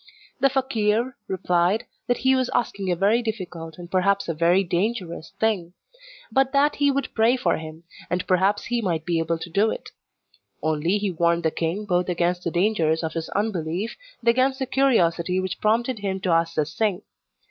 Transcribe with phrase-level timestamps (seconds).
[0.39, 5.29] The fakeer replied that he was asking a very difficult, and perhaps a very dangerous,
[5.39, 5.73] thing;
[6.31, 9.69] but that he would pray for him, and perhaps he might be able to do
[9.69, 9.91] it;
[10.63, 14.65] only he warned the king both against the dangers of his unbelief, and against the
[14.65, 17.03] curiosity which prompted him to ask this thing.